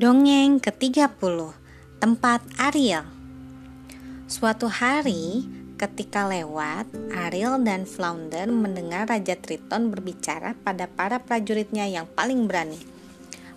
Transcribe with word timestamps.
Dongeng 0.00 0.64
ke-30 0.64 1.52
Tempat 2.00 2.40
Ariel 2.56 3.04
Suatu 4.32 4.64
hari 4.64 5.44
ketika 5.76 6.24
lewat, 6.24 6.88
Ariel 7.12 7.60
dan 7.60 7.84
Flounder 7.84 8.48
mendengar 8.48 9.04
Raja 9.04 9.36
Triton 9.36 9.92
berbicara 9.92 10.56
pada 10.64 10.88
para 10.88 11.20
prajuritnya 11.20 11.84
yang 11.84 12.08
paling 12.16 12.48
berani. 12.48 12.80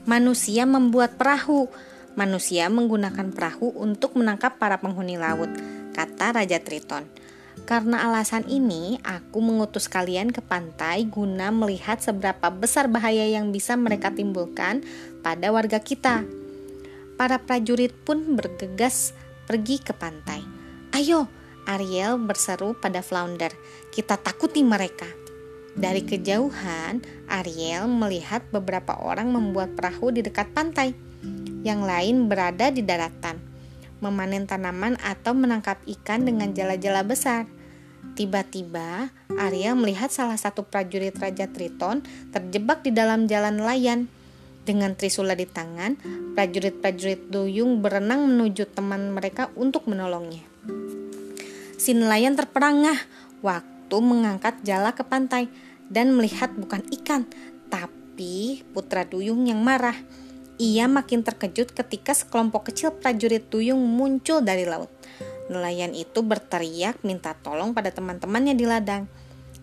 Manusia 0.03 0.67
membuat 0.67 1.15
perahu. 1.15 1.71
Manusia 2.19 2.67
menggunakan 2.67 3.31
perahu 3.31 3.79
untuk 3.79 4.19
menangkap 4.19 4.59
para 4.59 4.83
penghuni 4.83 5.15
laut, 5.15 5.47
kata 5.95 6.43
Raja 6.43 6.59
Triton. 6.59 7.07
Karena 7.63 8.09
alasan 8.09 8.43
ini, 8.49 8.99
aku 9.05 9.39
mengutus 9.39 9.87
kalian 9.87 10.35
ke 10.35 10.43
pantai 10.43 11.07
guna 11.07 11.53
melihat 11.53 12.01
seberapa 12.01 12.51
besar 12.51 12.91
bahaya 12.91 13.23
yang 13.23 13.55
bisa 13.55 13.79
mereka 13.79 14.11
timbulkan 14.11 14.83
pada 15.23 15.53
warga 15.53 15.79
kita. 15.79 16.27
Para 17.15 17.39
prajurit 17.39 17.95
pun 18.03 18.35
bergegas 18.35 19.15
pergi 19.47 19.79
ke 19.79 19.95
pantai. 19.95 20.43
Ayo, 20.91 21.31
Ariel 21.63 22.19
berseru 22.19 22.75
pada 22.75 22.99
Flounder, 22.99 23.55
kita 23.95 24.19
takuti 24.19 24.59
mereka. 24.65 25.07
Dari 25.73 26.03
kejauhan, 26.03 26.99
Ariel 27.31 27.87
melihat 27.87 28.43
beberapa 28.51 28.99
orang 28.99 29.31
membuat 29.31 29.73
perahu 29.79 30.11
di 30.11 30.19
dekat 30.19 30.51
pantai. 30.51 30.91
Yang 31.63 31.81
lain 31.87 32.15
berada 32.27 32.67
di 32.69 32.83
daratan 32.83 33.52
memanen 34.03 34.43
tanaman 34.43 34.99
atau 34.99 35.31
menangkap 35.31 35.79
ikan 35.87 36.27
dengan 36.27 36.51
jala-jala 36.51 37.07
besar. 37.07 37.47
Tiba-tiba, 38.13 39.09
Arya 39.39 39.73
melihat 39.73 40.11
salah 40.11 40.35
satu 40.35 40.67
prajurit 40.67 41.15
Raja 41.15 41.47
Triton 41.47 42.03
terjebak 42.35 42.83
di 42.83 42.91
dalam 42.91 43.25
jalan 43.25 43.63
nelayan. 43.63 44.11
Dengan 44.63 44.95
trisula 44.95 45.35
di 45.35 45.43
tangan, 45.47 45.99
prajurit-prajurit 46.37 47.31
duyung 47.31 47.83
berenang 47.83 48.27
menuju 48.27 48.69
teman 48.71 49.11
mereka 49.11 49.51
untuk 49.59 49.89
menolongnya. 49.89 50.45
Si 51.75 51.91
nelayan 51.91 52.39
terperangah 52.39 52.95
waktu 53.43 53.97
mengangkat 53.99 54.61
jala 54.63 54.95
ke 54.95 55.03
pantai 55.03 55.51
dan 55.91 56.15
melihat 56.15 56.53
bukan 56.55 56.79
ikan, 57.01 57.27
tapi 57.67 58.63
putra 58.71 59.03
duyung 59.03 59.49
yang 59.49 59.59
marah. 59.59 59.97
Ia 60.61 60.85
makin 60.85 61.25
terkejut 61.25 61.73
ketika 61.73 62.13
sekelompok 62.13 62.69
kecil 62.69 62.93
prajurit 62.93 63.49
duyung 63.49 63.81
muncul 63.81 64.45
dari 64.45 64.69
laut. 64.69 64.89
Nelayan 65.49 65.97
itu 65.97 66.21
berteriak 66.21 67.01
minta 67.01 67.33
tolong 67.33 67.73
pada 67.73 67.89
teman-temannya 67.89 68.53
di 68.53 68.65
ladang. 68.69 69.09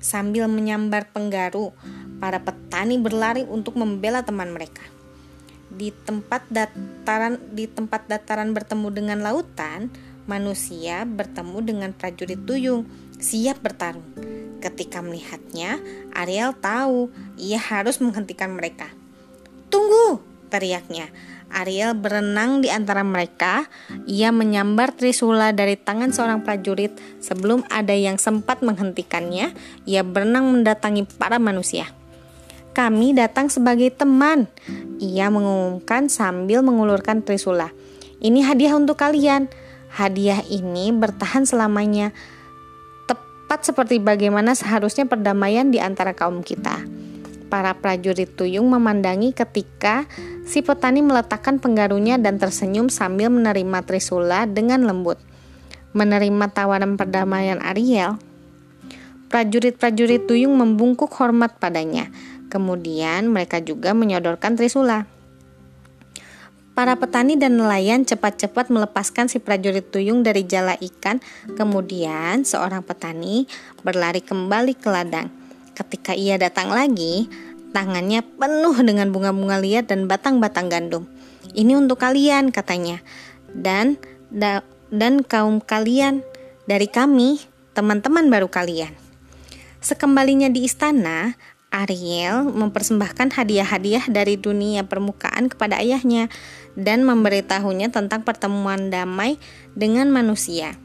Sambil 0.00 0.50
menyambar 0.50 1.12
penggaru, 1.12 1.70
para 2.18 2.40
petani 2.42 2.98
berlari 2.98 3.46
untuk 3.46 3.76
membela 3.78 4.24
teman 4.24 4.50
mereka. 4.50 4.82
Di 5.70 5.94
tempat 5.94 6.44
dataran 6.50 7.38
di 7.54 7.70
tempat 7.70 8.10
dataran 8.10 8.50
bertemu 8.50 8.88
dengan 8.90 9.18
lautan, 9.22 9.92
manusia 10.26 11.06
bertemu 11.06 11.58
dengan 11.62 11.90
prajurit 11.94 12.40
duyung, 12.42 12.88
siap 13.20 13.62
bertarung. 13.62 14.04
Ketika 14.60 15.00
melihatnya, 15.00 15.80
Ariel 16.12 16.52
tahu 16.58 17.08
ia 17.40 17.56
harus 17.56 18.02
menghentikan 18.02 18.52
mereka. 18.52 18.90
"Tunggu!" 19.72 20.29
Teriaknya. 20.50 21.08
Ariel 21.50 21.98
berenang 21.98 22.62
di 22.62 22.70
antara 22.70 23.02
mereka. 23.02 23.66
Ia 24.06 24.30
menyambar 24.30 24.94
trisula 24.94 25.50
dari 25.50 25.74
tangan 25.74 26.14
seorang 26.14 26.46
prajurit 26.46 26.94
sebelum 27.18 27.66
ada 27.70 27.94
yang 27.94 28.18
sempat 28.18 28.62
menghentikannya. 28.62 29.54
Ia 29.86 30.02
berenang 30.06 30.46
mendatangi 30.50 31.06
para 31.18 31.38
manusia. 31.42 31.90
Kami 32.70 33.18
datang 33.18 33.50
sebagai 33.50 33.90
teman, 33.90 34.46
ia 35.02 35.26
mengumumkan 35.26 36.06
sambil 36.06 36.62
mengulurkan 36.62 37.18
trisula. 37.18 37.74
Ini 38.22 38.46
hadiah 38.46 38.78
untuk 38.78 38.94
kalian. 38.94 39.50
Hadiah 39.90 40.46
ini 40.46 40.94
bertahan 40.94 41.42
selamanya, 41.50 42.14
tepat 43.10 43.66
seperti 43.66 43.98
bagaimana 43.98 44.54
seharusnya 44.54 45.02
perdamaian 45.10 45.74
di 45.74 45.82
antara 45.82 46.14
kaum 46.14 46.46
kita. 46.46 46.78
Para 47.50 47.74
prajurit 47.74 48.30
tuyung 48.38 48.70
memandangi 48.70 49.34
ketika 49.34 50.06
si 50.46 50.62
petani 50.62 51.02
meletakkan 51.02 51.58
penggarunya 51.58 52.14
dan 52.14 52.38
tersenyum 52.38 52.86
sambil 52.86 53.26
menerima 53.26 53.82
Trisula 53.82 54.46
dengan 54.46 54.86
lembut. 54.86 55.18
Menerima 55.90 56.54
tawaran 56.54 56.94
perdamaian 56.94 57.58
Ariel, 57.58 58.14
prajurit-prajurit 59.34 60.30
tuyung 60.30 60.54
membungkuk 60.54 61.10
hormat 61.18 61.58
padanya. 61.58 62.06
Kemudian 62.46 63.26
mereka 63.26 63.58
juga 63.58 63.98
menyodorkan 63.98 64.54
Trisula. 64.54 65.10
Para 66.78 66.94
petani 66.94 67.34
dan 67.34 67.58
nelayan 67.58 68.06
cepat-cepat 68.06 68.70
melepaskan 68.70 69.26
si 69.26 69.42
prajurit 69.42 69.90
tuyung 69.90 70.22
dari 70.22 70.46
jala 70.46 70.78
ikan. 70.78 71.18
Kemudian 71.58 72.46
seorang 72.46 72.86
petani 72.86 73.50
berlari 73.82 74.22
kembali 74.22 74.78
ke 74.78 74.86
ladang. 74.86 75.39
Ketika 75.80 76.12
ia 76.12 76.36
datang 76.36 76.68
lagi, 76.68 77.24
tangannya 77.72 78.20
penuh 78.20 78.76
dengan 78.84 79.08
bunga-bunga 79.08 79.56
liar 79.56 79.88
dan 79.88 80.04
batang-batang 80.04 80.68
gandum. 80.68 81.08
Ini 81.56 81.80
untuk 81.80 82.04
kalian, 82.04 82.52
katanya. 82.52 83.00
Dan 83.48 83.96
da, 84.28 84.60
dan 84.92 85.24
kaum 85.24 85.64
kalian 85.64 86.20
dari 86.68 86.84
kami, 86.84 87.40
teman-teman 87.72 88.28
baru 88.28 88.52
kalian. 88.52 88.92
Sekembalinya 89.80 90.52
di 90.52 90.68
istana, 90.68 91.32
Ariel 91.72 92.44
mempersembahkan 92.44 93.32
hadiah-hadiah 93.40 94.10
dari 94.12 94.36
dunia 94.36 94.84
permukaan 94.84 95.48
kepada 95.48 95.80
ayahnya 95.80 96.28
dan 96.76 97.08
memberitahunya 97.08 97.88
tentang 97.88 98.20
pertemuan 98.20 98.92
damai 98.92 99.40
dengan 99.72 100.12
manusia. 100.12 100.76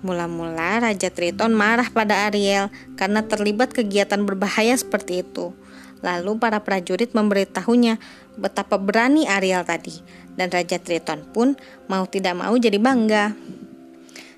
Mula-mula 0.00 0.78
Raja 0.78 1.10
Triton 1.10 1.54
marah 1.54 1.90
pada 1.90 2.30
Ariel 2.30 2.70
karena 2.94 3.26
terlibat 3.26 3.74
kegiatan 3.74 4.22
berbahaya 4.22 4.78
seperti 4.78 5.26
itu. 5.26 5.50
Lalu 5.98 6.38
para 6.38 6.62
prajurit 6.62 7.10
memberitahunya 7.10 7.98
betapa 8.38 8.78
berani 8.78 9.26
Ariel 9.26 9.66
tadi 9.66 9.98
dan 10.38 10.54
Raja 10.54 10.78
Triton 10.78 11.26
pun 11.34 11.58
mau 11.90 12.06
tidak 12.06 12.38
mau 12.38 12.54
jadi 12.54 12.78
bangga. 12.78 13.34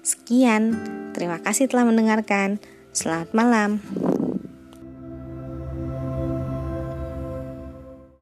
Sekian, 0.00 0.80
terima 1.12 1.36
kasih 1.44 1.68
telah 1.68 1.84
mendengarkan. 1.84 2.56
Selamat 2.96 3.30
malam. 3.36 3.84